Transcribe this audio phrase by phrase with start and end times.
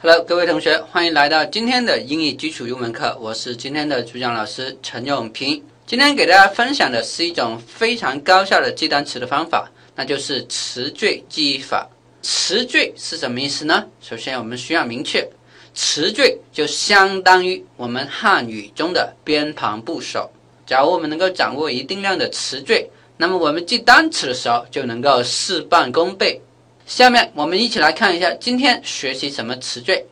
[0.00, 3.18] Hello，各位同学，欢迎来到今天的英语基础入门课。
[3.20, 5.60] 我是今天的主讲老师陈永平。
[5.88, 11.88] 今天给大家分享的是一种非常高效的记单词的方法，那就是词缀记忆法。
[12.22, 13.84] 词缀是什么意思呢？
[14.00, 15.28] 首先，我们需要明确，
[15.74, 20.30] 词缀就相当于我们汉语中的偏旁部首。
[20.64, 26.40] 假如我们能够掌握一定量的词缀，那么我们记单词的时候就能够事半功倍。
[26.88, 30.06] 下面我们一起来看一下今天学习什么词缀。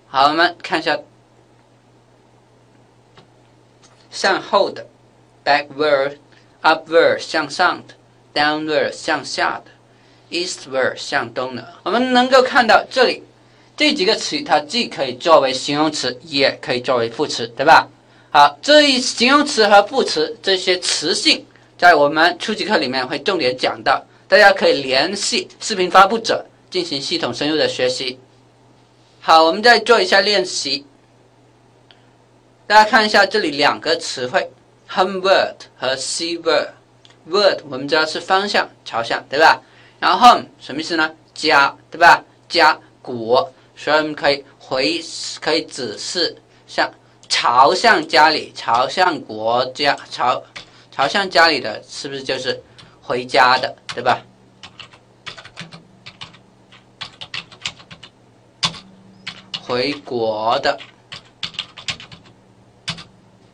[0.09, 0.99] 好，我们看一下
[4.11, 4.87] 向后的
[5.45, 7.95] backward，upward 向上的
[8.41, 9.71] ，downward 向下的。
[10.31, 13.23] Eastward 向东的，我们能够看到这里
[13.77, 17.89] 这几个词，它既可以作为形容词，也可以作为副词，对吧？
[18.31, 21.45] 好，这一形容词和副词这些词性，
[21.77, 28.19] 在我们初级课里面会重点讲到，大家可以联系视频发布者进行系统深入的学习。
[29.21, 30.85] 好，我们再做一下练习，
[32.67, 34.51] 大家看一下这里两个词汇
[34.91, 36.69] ，homeward 和 seaward。
[37.27, 39.63] word 我们知道是方向、朝向，对吧？
[39.99, 41.11] 然后 home 什么意思呢？
[41.33, 42.23] 家，对吧？
[42.49, 45.01] 家国，所以我们可以回，
[45.41, 46.37] 可以指示
[46.67, 46.93] 向
[47.29, 50.43] 朝向家里，朝向国家，朝
[50.91, 52.63] 朝向家里的是不是就是
[53.03, 54.23] 回家的，对吧？
[59.61, 60.79] 回国的。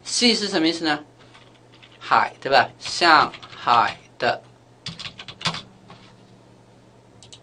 [0.05, 1.05] 西是什么意思呢？
[1.99, 2.69] 海，对吧？
[2.79, 4.43] 向海的。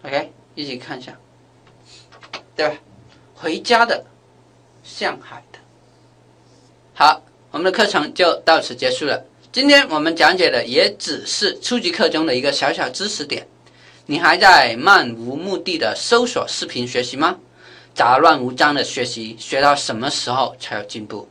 [0.03, 1.17] OK，一起看一下，
[2.57, 2.75] 对吧？
[3.35, 4.03] 回家的，
[4.83, 5.59] 向海的。
[6.95, 9.23] 好，我们的课程就到此结束了。
[9.51, 13.47] 今天我们讲解的也只是初级课中的一个小小知识点。
[14.07, 17.37] 你还在漫无目的的搜索视频学习吗？
[17.93, 21.27] 杂乱无章的学习，学到什么时候才有进步？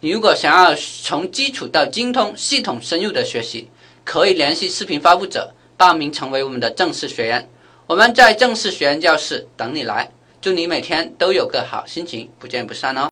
[0.00, 3.70] 你如果想要从基础到精通、系统深入的学习，
[4.04, 7.48] 可以联系视频发布者报名成为我们的正式学员。
[7.86, 10.10] 我们在正式学员教室等你来，
[10.46, 13.02] 祝你每天都有个好心情，不见不散哦。